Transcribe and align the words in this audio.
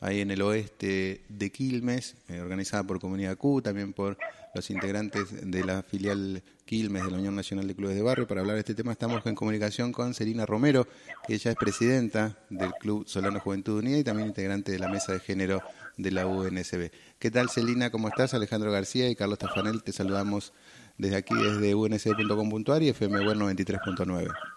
ahí 0.00 0.20
en 0.20 0.30
el 0.30 0.42
oeste 0.42 1.22
de 1.28 1.50
Quilmes, 1.50 2.14
eh, 2.28 2.40
organizada 2.40 2.82
por 2.82 3.00
Comunidad 3.00 3.36
Q, 3.36 3.62
también 3.62 3.92
por 3.92 4.18
los 4.54 4.70
integrantes 4.70 5.50
de 5.50 5.64
la 5.64 5.82
filial 5.82 6.42
Quilmes 6.64 7.04
de 7.04 7.10
la 7.10 7.18
Unión 7.18 7.34
Nacional 7.34 7.66
de 7.66 7.74
Clubes 7.74 7.96
de 7.96 8.02
Barrio. 8.02 8.26
Para 8.26 8.42
hablar 8.42 8.54
de 8.54 8.60
este 8.60 8.74
tema 8.74 8.92
estamos 8.92 9.24
en 9.26 9.34
comunicación 9.34 9.92
con 9.92 10.14
Celina 10.14 10.46
Romero, 10.46 10.86
que 11.26 11.34
ella 11.34 11.50
es 11.50 11.56
presidenta 11.56 12.38
del 12.50 12.72
Club 12.80 13.08
Solano 13.08 13.40
Juventud 13.40 13.78
Unida 13.78 13.98
y 13.98 14.04
también 14.04 14.28
integrante 14.28 14.72
de 14.72 14.78
la 14.78 14.88
Mesa 14.88 15.12
de 15.12 15.20
Género 15.20 15.62
de 15.96 16.10
la 16.10 16.26
UNSB. 16.26 16.90
¿Qué 17.18 17.30
tal 17.30 17.50
Celina? 17.50 17.90
¿Cómo 17.90 18.08
estás? 18.08 18.34
Alejandro 18.34 18.70
García 18.70 19.08
y 19.08 19.16
Carlos 19.16 19.38
Tafanel, 19.38 19.82
te 19.82 19.92
saludamos 19.92 20.52
desde 20.98 21.16
aquí, 21.16 21.34
desde 21.34 21.74
unsb.com.ar 21.74 22.82
y 22.82 22.90
FM 22.90 23.24
Bueno 23.24 23.50
93.9. 23.50 24.53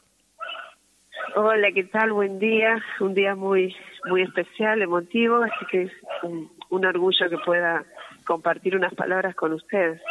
Hola, 1.39 1.67
¿qué 1.71 1.83
tal? 1.83 2.13
Buen 2.13 2.39
día. 2.39 2.83
Un 2.99 3.13
día 3.13 3.35
muy 3.35 3.71
muy 4.09 4.23
especial, 4.23 4.81
emotivo, 4.81 5.43
así 5.43 5.65
que 5.69 5.83
es 5.83 5.91
un, 6.23 6.49
orgullo 6.71 7.29
que 7.29 7.37
pueda 7.45 7.85
compartir 8.25 8.75
unas 8.75 8.95
palabras 8.95 9.35
con 9.35 9.53
ustedes. 9.53 10.01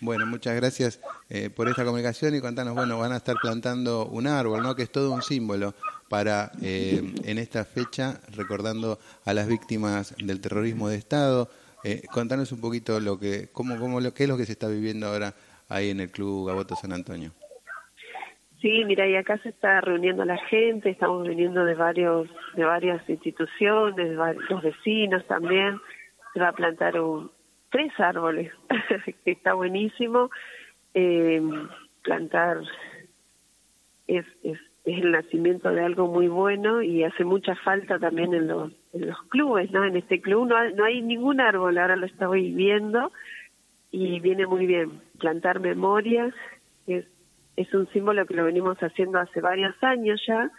Bueno, 0.00 0.24
muchas 0.24 0.54
gracias 0.54 1.00
eh, 1.30 1.50
por 1.50 1.66
esta 1.66 1.84
comunicación 1.84 2.36
y 2.36 2.40
contanos, 2.40 2.76
bueno, 2.76 2.96
van 2.96 3.10
a 3.10 3.16
estar 3.16 3.34
plantando 3.42 4.06
un 4.06 4.28
árbol, 4.28 4.62
¿no? 4.62 4.76
Que 4.76 4.84
es 4.84 4.92
todo 4.92 5.10
un 5.10 5.22
símbolo 5.22 5.74
para 6.08 6.52
eh, 6.62 7.02
en 7.24 7.38
esta 7.38 7.64
fecha 7.64 8.20
recordando 8.36 9.00
a 9.24 9.34
las 9.34 9.48
víctimas 9.48 10.14
del 10.16 10.40
terrorismo 10.40 10.88
de 10.88 10.96
Estado. 10.96 11.50
Eh, 11.82 12.02
contanos 12.12 12.52
un 12.52 12.60
poquito 12.60 13.00
lo 13.00 13.18
que, 13.18 13.48
cómo, 13.52 13.80
cómo, 13.80 14.00
lo, 14.00 14.14
qué 14.14 14.22
es 14.22 14.28
lo 14.28 14.36
que 14.36 14.46
se 14.46 14.52
está 14.52 14.68
viviendo 14.68 15.08
ahora 15.08 15.34
ahí 15.68 15.90
en 15.90 15.98
el 15.98 16.12
Club 16.12 16.46
Gaboto 16.46 16.76
San 16.76 16.92
Antonio. 16.92 17.32
Sí, 18.60 18.84
mira, 18.84 19.06
y 19.06 19.14
acá 19.14 19.38
se 19.38 19.50
está 19.50 19.80
reuniendo 19.80 20.24
la 20.24 20.36
gente, 20.36 20.90
estamos 20.90 21.26
viniendo 21.26 21.64
de 21.64 21.74
varios, 21.74 22.28
de 22.56 22.64
varias 22.64 23.08
instituciones, 23.08 23.96
de 23.96 24.34
los 24.50 24.62
vecinos 24.62 25.24
también. 25.26 25.78
Se 26.34 26.40
va 26.40 26.48
a 26.48 26.52
plantar 26.52 27.00
un, 27.00 27.30
tres 27.70 27.92
árboles, 27.98 28.52
que 29.24 29.30
está 29.30 29.54
buenísimo. 29.54 30.30
Eh, 30.92 31.40
plantar 32.02 32.58
es, 34.08 34.26
es, 34.42 34.58
es, 34.84 34.98
el 35.04 35.12
nacimiento 35.12 35.70
de 35.70 35.84
algo 35.84 36.08
muy 36.08 36.26
bueno 36.26 36.82
y 36.82 37.04
hace 37.04 37.24
mucha 37.24 37.54
falta 37.56 37.98
también 37.98 38.34
en 38.34 38.48
los, 38.48 38.72
en 38.92 39.06
los 39.06 39.22
clubes, 39.28 39.70
¿no? 39.70 39.84
En 39.84 39.96
este 39.96 40.20
club 40.20 40.48
no 40.48 40.56
hay, 40.56 40.74
no 40.74 40.84
hay 40.84 41.02
ningún 41.02 41.40
árbol, 41.40 41.78
ahora 41.78 41.94
lo 41.94 42.06
estoy 42.06 42.52
viendo 42.52 43.12
y 43.90 44.18
viene 44.20 44.46
muy 44.46 44.66
bien. 44.66 45.00
Plantar 45.18 45.60
memorias 45.60 46.34
es 47.58 47.68
es 47.68 47.74
un 47.74 47.88
símbolo 47.88 48.24
que 48.26 48.34
lo 48.34 48.44
venimos 48.44 48.78
haciendo 48.78 49.18
hace 49.18 49.40
varios 49.40 49.74
años 49.82 50.22
ya, 50.26 50.50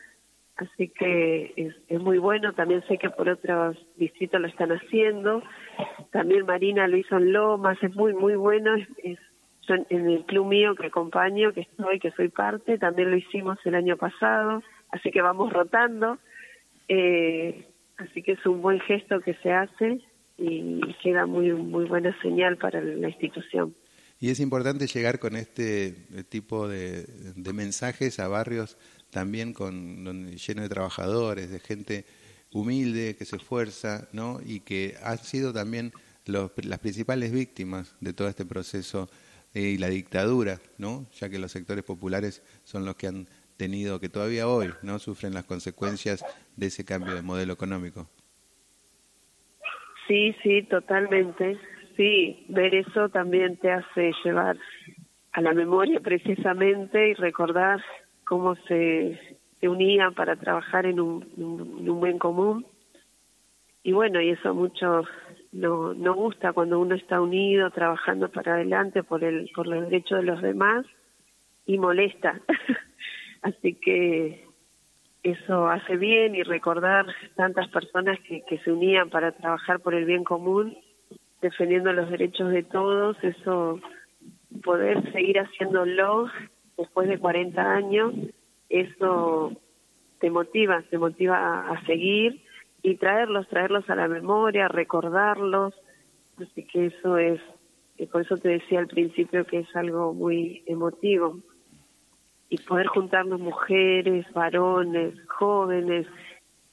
así 0.57 0.89
que 0.89 1.53
es, 1.55 1.73
es, 1.87 1.99
muy 1.99 2.17
bueno. 2.17 2.53
También 2.53 2.83
sé 2.87 2.97
que 2.97 3.09
por 3.09 3.29
otros 3.29 3.77
distritos 3.95 4.39
lo 4.41 4.47
están 4.47 4.71
haciendo. 4.71 5.41
También 6.11 6.45
Marina 6.45 6.87
lo 6.87 6.97
hizo 6.97 7.17
en 7.17 7.31
Lomas, 7.31 7.77
es 7.81 7.95
muy, 7.95 8.13
muy 8.13 8.35
bueno. 8.35 8.75
Es, 9.03 9.19
en 9.89 10.09
el 10.09 10.25
club 10.25 10.47
mío 10.47 10.73
que 10.73 10.87
acompaño, 10.87 11.53
que 11.53 11.61
estoy, 11.61 11.99
que 11.99 12.09
soy 12.11 12.29
parte, 12.29 12.79
también 12.79 13.11
lo 13.11 13.17
hicimos 13.17 13.59
el 13.65 13.75
año 13.75 13.97
pasado, 13.97 14.63
así 14.89 15.11
que 15.11 15.21
vamos 15.21 15.53
rotando. 15.53 16.17
Eh, 16.87 17.67
así 17.97 18.23
que 18.23 18.31
es 18.31 18.45
un 18.47 18.63
buen 18.63 18.79
gesto 18.79 19.19
que 19.19 19.35
se 19.35 19.53
hace 19.53 20.01
y 20.39 20.81
queda 21.03 21.27
muy, 21.27 21.51
muy 21.53 21.85
buena 21.85 22.19
señal 22.21 22.57
para 22.57 22.81
la 22.81 23.09
institución. 23.09 23.75
Y 24.19 24.31
es 24.31 24.39
importante 24.41 24.87
llegar 24.87 25.19
con 25.19 25.35
este 25.37 25.95
eh, 26.13 26.23
tipo 26.27 26.67
de, 26.67 27.05
mensajes 27.53 28.19
a 28.19 28.27
barrios 28.27 28.77
también 29.11 29.53
con 29.53 30.29
lleno 30.35 30.61
de 30.61 30.69
trabajadores, 30.69 31.49
de 31.49 31.59
gente 31.59 32.05
humilde 32.51 33.15
que 33.15 33.25
se 33.25 33.37
esfuerza, 33.37 34.09
¿no? 34.11 34.39
Y 34.45 34.59
que 34.59 34.97
han 35.03 35.17
sido 35.19 35.53
también 35.53 35.93
los, 36.25 36.51
las 36.63 36.79
principales 36.79 37.31
víctimas 37.31 37.95
de 38.01 38.13
todo 38.13 38.27
este 38.27 38.45
proceso 38.45 39.09
eh, 39.53 39.61
y 39.61 39.77
la 39.77 39.87
dictadura, 39.87 40.59
¿no? 40.77 41.07
Ya 41.19 41.29
que 41.29 41.39
los 41.39 41.51
sectores 41.51 41.85
populares 41.85 42.43
son 42.65 42.85
los 42.85 42.95
que 42.95 43.07
han 43.07 43.27
tenido, 43.55 43.99
que 43.99 44.09
todavía 44.09 44.47
hoy, 44.47 44.71
¿no? 44.81 44.99
Sufren 44.99 45.33
las 45.33 45.45
consecuencias 45.45 46.25
de 46.57 46.67
ese 46.67 46.83
cambio 46.83 47.15
de 47.15 47.21
modelo 47.21 47.53
económico. 47.53 48.09
Sí, 50.07 50.35
sí, 50.43 50.63
totalmente 50.63 51.57
sí, 51.99 52.45
ver 52.47 52.73
eso 52.75 53.09
también 53.09 53.57
te 53.57 53.69
hace 53.69 54.13
llevar 54.23 54.55
a 55.33 55.41
la 55.41 55.53
memoria 55.53 55.99
precisamente 55.99 57.09
y 57.09 57.13
recordar 57.13 57.83
cómo 58.23 58.55
se, 58.67 59.37
unían 59.61 60.13
para 60.13 60.37
trabajar 60.37 60.85
en 60.85 61.01
un, 61.01 61.27
un, 61.35 61.99
buen 61.99 62.17
común. 62.17 62.65
Y 63.83 63.91
bueno, 63.91 64.21
y 64.21 64.29
eso 64.29 64.53
mucho 64.53 65.03
no, 65.51 65.93
no 65.93 66.13
gusta 66.13 66.53
cuando 66.53 66.79
uno 66.79 66.95
está 66.95 67.19
unido, 67.19 67.69
trabajando 67.71 68.29
para 68.31 68.53
adelante 68.53 69.03
por, 69.03 69.25
el, 69.25 69.49
por 69.53 69.67
los 69.67 69.81
derechos 69.81 70.19
de 70.19 70.25
los 70.25 70.41
demás 70.41 70.85
y 71.65 71.77
molesta. 71.77 72.39
Así 73.41 73.73
que 73.73 74.45
eso 75.23 75.67
hace 75.67 75.97
bien 75.97 76.33
y 76.33 76.43
recordar 76.43 77.07
tantas 77.35 77.67
personas 77.67 78.17
que, 78.21 78.41
que 78.47 78.57
se 78.59 78.71
unían 78.71 79.09
para 79.09 79.33
trabajar 79.33 79.81
por 79.81 79.93
el 79.93 80.05
bien 80.05 80.23
común 80.23 80.77
defendiendo 81.41 81.93
los 81.93 82.09
derechos 82.09 82.51
de 82.51 82.63
todos, 82.63 83.17
eso 83.23 83.79
poder 84.63 85.11
seguir 85.11 85.39
haciéndolo 85.39 86.29
después 86.77 87.07
de 87.07 87.19
40 87.19 87.61
años, 87.61 88.13
eso 88.69 89.53
te 90.19 90.29
motiva, 90.29 90.83
te 90.89 90.97
motiva 90.97 91.69
a, 91.69 91.85
seguir 91.85 92.41
y 92.81 92.95
traerlos, 92.95 93.47
traerlos 93.47 93.89
a 93.89 93.95
la 93.95 94.07
memoria, 94.07 94.67
recordarlos, 94.67 95.73
así 96.37 96.63
que 96.63 96.87
eso 96.87 97.17
es, 97.17 97.41
y 97.97 98.05
por 98.05 98.21
eso 98.21 98.37
te 98.37 98.49
decía 98.49 98.79
al 98.79 98.87
principio 98.87 99.45
que 99.45 99.59
es 99.59 99.75
algo 99.75 100.13
muy 100.13 100.63
emotivo, 100.65 101.39
y 102.49 102.57
poder 102.57 102.87
juntarnos 102.87 103.39
mujeres, 103.39 104.25
varones, 104.33 105.13
jóvenes, 105.27 106.07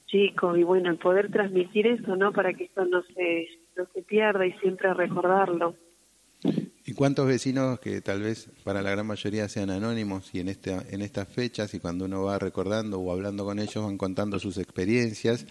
chicos, 0.07 0.57
y 0.57 0.63
bueno, 0.63 0.89
el 0.89 0.97
poder 0.97 1.29
transmitir 1.29 1.85
eso, 1.85 2.15
¿no? 2.15 2.31
Para 2.31 2.53
que 2.53 2.63
esto 2.63 2.85
no 2.85 3.03
se 3.03 3.47
se 3.93 4.01
pierda 4.01 4.45
y 4.45 4.53
siempre 4.59 4.93
recordarlo. 4.93 5.75
¿Y 6.85 6.93
cuántos 6.93 7.27
vecinos 7.27 7.81
que 7.81 7.99
tal 7.99 8.21
vez 8.21 8.49
para 8.63 8.81
la 8.81 8.91
gran 8.91 9.05
mayoría 9.05 9.49
sean 9.49 9.69
anónimos 9.69 10.33
y 10.33 10.39
en, 10.39 10.47
este, 10.47 10.71
en 10.89 11.01
estas 11.01 11.27
fechas 11.27 11.73
y 11.73 11.79
cuando 11.79 12.05
uno 12.05 12.23
va 12.23 12.39
recordando 12.39 12.99
o 12.99 13.11
hablando 13.11 13.43
con 13.43 13.59
ellos 13.59 13.83
van 13.83 13.97
contando 13.97 14.39
sus 14.39 14.57
experiencias 14.57 15.45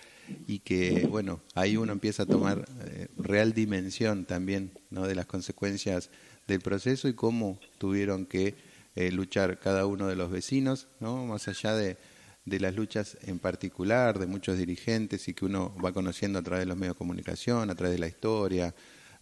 y 0.47 0.61
que, 0.61 1.07
bueno, 1.11 1.41
ahí 1.55 1.77
uno 1.77 1.93
empieza 1.93 2.23
a 2.23 2.27
tomar 2.27 2.65
eh, 2.87 3.09
real 3.19 3.53
dimensión 3.53 4.25
también 4.25 4.71
¿no? 4.89 5.07
de 5.07 5.15
las 5.15 5.27
consecuencias 5.27 6.11
del 6.47 6.61
proceso 6.61 7.07
y 7.07 7.13
cómo 7.13 7.59
tuvieron 7.77 8.25
que 8.25 8.55
eh, 8.95 9.13
luchar 9.13 9.59
cada 9.59 9.85
uno 9.85 10.07
de 10.07 10.17
los 10.17 10.31
vecinos, 10.31 10.89
¿no? 11.01 11.27
más 11.27 11.49
allá 11.49 11.75
de, 11.75 11.99
de 12.47 12.61
las 12.61 12.75
luchas 12.75 13.19
en 13.23 13.41
particular, 13.41 14.19
de 14.19 14.27
muchos 14.27 14.57
dirigentes 14.57 15.29
y 15.29 15.35
que 15.35 15.45
uno 15.45 15.75
va 15.85 15.93
conociendo 15.93 16.39
a 16.39 16.43
través 16.43 16.63
de 16.63 16.67
los 16.67 16.77
medios 16.77 16.95
de 16.95 16.99
comunicación, 16.99 17.69
a 17.71 17.75
través 17.75 17.97
de 17.97 17.99
la 17.99 18.07
historia, 18.07 18.75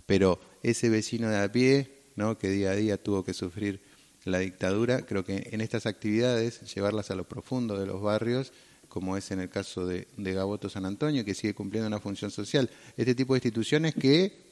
pero 0.06 0.38
ese 0.62 0.90
vecino 0.90 1.28
de 1.30 1.38
a 1.38 1.50
pie, 1.50 2.02
¿no? 2.16 2.36
que 2.36 2.50
día 2.50 2.70
a 2.72 2.76
día 2.76 3.02
tuvo 3.02 3.24
que 3.24 3.32
sufrir 3.32 3.80
la 4.24 4.38
dictadura, 4.38 5.02
creo 5.02 5.24
que 5.24 5.48
en 5.50 5.60
estas 5.62 5.86
actividades, 5.86 6.74
llevarlas 6.74 7.10
a 7.10 7.14
lo 7.14 7.24
profundo 7.24 7.78
de 7.78 7.86
los 7.86 8.00
barrios, 8.02 8.52
como 8.88 9.16
es 9.16 9.30
en 9.30 9.40
el 9.40 9.48
caso 9.48 9.86
de, 9.86 10.06
de 10.16 10.34
Gaboto 10.34 10.68
San 10.68 10.84
Antonio, 10.84 11.24
que 11.24 11.34
sigue 11.34 11.54
cumpliendo 11.54 11.88
una 11.88 12.00
función 12.00 12.30
social, 12.30 12.70
este 12.96 13.14
tipo 13.14 13.34
de 13.34 13.38
instituciones 13.38 13.94
que 13.94 14.44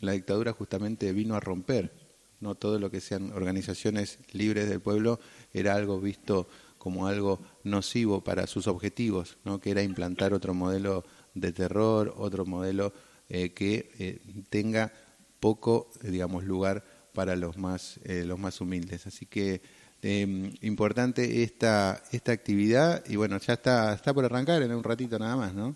la 0.00 0.12
dictadura 0.12 0.52
justamente 0.52 1.12
vino 1.12 1.34
a 1.34 1.40
romper, 1.40 1.92
no 2.40 2.54
todo 2.54 2.78
lo 2.78 2.90
que 2.90 3.00
sean 3.00 3.32
organizaciones 3.32 4.18
libres 4.32 4.68
del 4.68 4.80
pueblo 4.80 5.20
era 5.52 5.74
algo 5.74 6.00
visto 6.00 6.48
como 6.86 7.08
algo 7.08 7.40
nocivo 7.64 8.22
para 8.22 8.46
sus 8.46 8.68
objetivos, 8.68 9.38
¿no? 9.44 9.58
que 9.58 9.72
era 9.72 9.82
implantar 9.82 10.32
otro 10.32 10.54
modelo 10.54 11.02
de 11.34 11.50
terror, 11.52 12.14
otro 12.16 12.46
modelo 12.46 12.92
eh, 13.28 13.52
que 13.52 13.90
eh, 13.98 14.20
tenga 14.50 14.92
poco, 15.40 15.90
digamos, 16.00 16.44
lugar 16.44 16.84
para 17.12 17.34
los 17.34 17.58
más, 17.58 17.98
eh, 18.04 18.22
los 18.24 18.38
más 18.38 18.60
humildes. 18.60 19.04
Así 19.08 19.26
que 19.26 19.62
em, 20.00 20.52
importante 20.62 21.42
esta, 21.42 22.00
esta 22.12 22.30
actividad 22.30 23.02
y 23.08 23.16
bueno, 23.16 23.36
ya 23.38 23.54
está, 23.54 23.92
está 23.92 24.14
por 24.14 24.24
arrancar 24.24 24.62
en 24.62 24.72
un 24.72 24.84
ratito 24.84 25.18
nada 25.18 25.34
más, 25.34 25.54
¿no? 25.54 25.74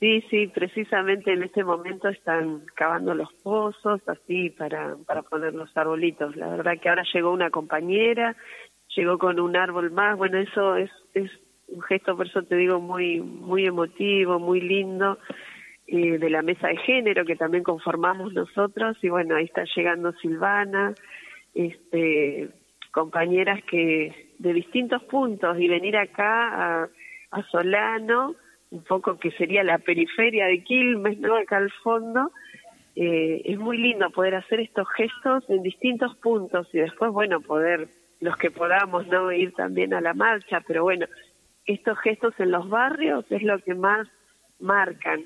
Sí, 0.00 0.20
sí, 0.28 0.48
precisamente 0.48 1.32
en 1.32 1.44
este 1.44 1.64
momento 1.64 2.08
están 2.08 2.66
cavando 2.74 3.14
los 3.14 3.32
pozos 3.42 4.06
así 4.06 4.50
para, 4.50 4.96
para 5.06 5.22
poner 5.22 5.54
los 5.54 5.74
arbolitos. 5.74 6.36
La 6.36 6.48
verdad 6.48 6.74
que 6.78 6.90
ahora 6.90 7.04
llegó 7.10 7.32
una 7.32 7.48
compañera 7.48 8.36
llegó 8.98 9.18
con 9.18 9.40
un 9.40 9.56
árbol 9.56 9.90
más, 9.90 10.16
bueno, 10.16 10.38
eso 10.38 10.76
es, 10.76 10.90
es 11.14 11.30
un 11.68 11.80
gesto, 11.82 12.16
por 12.16 12.26
eso 12.26 12.42
te 12.42 12.56
digo, 12.56 12.80
muy, 12.80 13.20
muy 13.20 13.66
emotivo, 13.66 14.38
muy 14.38 14.60
lindo, 14.60 15.18
eh, 15.86 16.18
de 16.18 16.30
la 16.30 16.42
mesa 16.42 16.68
de 16.68 16.76
género 16.78 17.24
que 17.24 17.36
también 17.36 17.62
conformamos 17.62 18.32
nosotros, 18.32 18.96
y 19.02 19.08
bueno, 19.08 19.36
ahí 19.36 19.44
está 19.44 19.64
llegando 19.76 20.12
Silvana, 20.14 20.94
este, 21.54 22.48
compañeras 22.92 23.62
que 23.64 24.32
de 24.38 24.52
distintos 24.52 25.02
puntos, 25.04 25.58
y 25.58 25.68
venir 25.68 25.96
acá 25.96 26.82
a, 26.82 26.88
a 27.30 27.42
Solano 27.50 28.34
un 28.70 28.84
poco 28.84 29.18
que 29.18 29.30
sería 29.32 29.62
la 29.62 29.78
periferia 29.78 30.46
de 30.46 30.62
Quilmes, 30.62 31.18
¿no? 31.18 31.36
Acá 31.36 31.56
al 31.56 31.70
fondo. 31.82 32.32
Eh, 32.96 33.42
es 33.44 33.58
muy 33.58 33.78
lindo 33.78 34.10
poder 34.10 34.34
hacer 34.34 34.60
estos 34.60 34.88
gestos 34.96 35.48
en 35.48 35.62
distintos 35.62 36.16
puntos 36.16 36.68
y 36.72 36.78
después, 36.78 37.12
bueno, 37.12 37.40
poder, 37.40 37.88
los 38.20 38.36
que 38.36 38.50
podamos, 38.50 39.06
¿no? 39.06 39.32
Ir 39.32 39.52
también 39.52 39.94
a 39.94 40.00
la 40.00 40.14
marcha, 40.14 40.62
pero 40.66 40.82
bueno, 40.82 41.06
estos 41.66 41.98
gestos 42.00 42.34
en 42.38 42.50
los 42.50 42.68
barrios 42.68 43.24
es 43.30 43.42
lo 43.42 43.58
que 43.60 43.74
más 43.74 44.08
marcan 44.58 45.24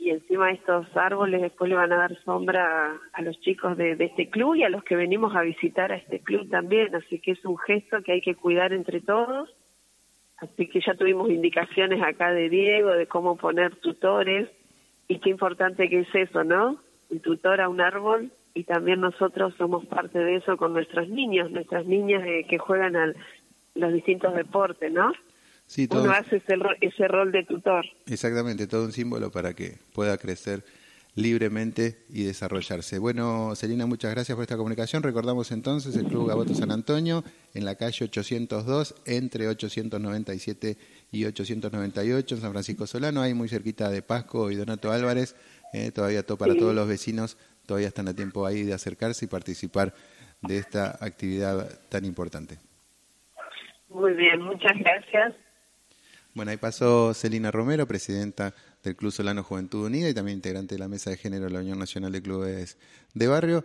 y 0.00 0.10
encima 0.10 0.50
estos 0.50 0.86
árboles 0.96 1.42
después 1.42 1.68
le 1.68 1.76
van 1.76 1.92
a 1.92 1.96
dar 1.96 2.16
sombra 2.24 2.98
a, 3.12 3.22
los 3.22 3.38
chicos 3.40 3.76
de, 3.76 3.92
este 3.98 4.30
club 4.30 4.54
y 4.54 4.62
a 4.62 4.70
los 4.70 4.82
que 4.82 4.96
venimos 4.96 5.36
a 5.36 5.42
visitar 5.42 5.92
a 5.92 5.96
este 5.96 6.20
club 6.20 6.48
también, 6.48 6.94
así 6.94 7.18
que 7.18 7.32
es 7.32 7.44
un 7.44 7.58
gesto 7.58 8.02
que 8.02 8.12
hay 8.12 8.22
que 8.22 8.34
cuidar 8.34 8.72
entre 8.72 9.02
todos, 9.02 9.54
así 10.38 10.68
que 10.68 10.80
ya 10.80 10.94
tuvimos 10.94 11.28
indicaciones 11.28 12.02
acá 12.02 12.32
de 12.32 12.48
Diego 12.48 12.92
de 12.92 13.06
cómo 13.06 13.36
poner 13.36 13.76
tutores 13.76 14.48
y 15.06 15.18
qué 15.18 15.28
importante 15.28 15.90
que 15.90 16.00
es 16.00 16.14
eso, 16.14 16.44
¿no? 16.44 16.80
Un 17.10 17.20
tutor 17.20 17.60
a 17.60 17.68
un 17.68 17.82
árbol 17.82 18.32
y 18.54 18.64
también 18.64 19.00
nosotros 19.00 19.54
somos 19.56 19.86
parte 19.86 20.18
de 20.18 20.36
eso 20.36 20.56
con 20.56 20.72
nuestros 20.72 21.08
niños, 21.08 21.50
nuestras 21.50 21.86
niñas 21.86 22.22
que 22.48 22.58
juegan 22.58 22.96
a 22.96 23.12
los 23.74 23.92
distintos 23.92 24.34
deportes, 24.34 24.92
¿no? 24.92 25.12
Sí, 25.66 25.88
Uno 25.90 26.10
hace 26.10 26.36
ese, 26.36 26.56
ese 26.80 27.06
rol 27.06 27.30
de 27.30 27.44
tutor. 27.44 27.84
Exactamente, 28.06 28.66
todo 28.66 28.84
un 28.84 28.92
símbolo 28.92 29.30
para 29.30 29.54
que 29.54 29.78
pueda 29.94 30.18
crecer 30.18 30.64
libremente 31.14 31.98
y 32.08 32.24
desarrollarse. 32.24 32.98
Bueno, 32.98 33.54
Celina, 33.54 33.86
muchas 33.86 34.12
gracias 34.12 34.34
por 34.34 34.42
esta 34.42 34.56
comunicación. 34.56 35.02
Recordamos 35.02 35.50
entonces 35.52 35.96
el 35.96 36.06
Club 36.06 36.28
Gaboto 36.28 36.54
San 36.54 36.70
Antonio 36.70 37.24
en 37.54 37.64
la 37.64 37.74
calle 37.74 38.04
802, 38.04 38.94
entre 39.06 39.48
897 39.48 40.76
y 41.12 41.24
898 41.24 42.34
en 42.34 42.40
San 42.40 42.52
Francisco 42.52 42.86
Solano, 42.86 43.22
ahí 43.22 43.34
muy 43.34 43.48
cerquita 43.48 43.90
de 43.90 44.02
Pasco 44.02 44.50
y 44.50 44.56
Donato 44.56 44.92
Álvarez. 44.92 45.36
Eh, 45.72 45.92
todavía 45.92 46.24
todo 46.24 46.36
para 46.36 46.56
todos 46.56 46.74
los 46.74 46.88
vecinos, 46.88 47.36
todavía 47.70 47.86
están 47.86 48.08
a 48.08 48.14
tiempo 48.14 48.44
ahí 48.44 48.64
de 48.64 48.74
acercarse 48.74 49.26
y 49.26 49.28
participar 49.28 49.94
de 50.42 50.58
esta 50.58 50.98
actividad 51.00 51.70
tan 51.88 52.04
importante. 52.04 52.58
Muy 53.88 54.12
bien, 54.14 54.42
muchas 54.42 54.76
gracias. 54.76 55.36
Bueno, 56.34 56.50
ahí 56.50 56.56
pasó 56.56 57.14
Celina 57.14 57.52
Romero, 57.52 57.86
presidenta 57.86 58.54
del 58.82 58.96
Club 58.96 59.12
Solano 59.12 59.44
Juventud 59.44 59.86
Unida 59.86 60.08
y 60.08 60.14
también 60.14 60.38
integrante 60.38 60.74
de 60.74 60.80
la 60.80 60.88
Mesa 60.88 61.10
de 61.10 61.16
Género 61.16 61.44
de 61.44 61.52
la 61.52 61.60
Unión 61.60 61.78
Nacional 61.78 62.10
de 62.10 62.22
Clubes 62.22 62.76
de 63.14 63.28
Barrio. 63.28 63.58